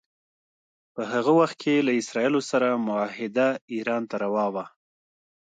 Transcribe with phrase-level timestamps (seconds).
[0.93, 4.65] په هغه وخت کې له اسراییلو سره معاهده ایران ته روا وه.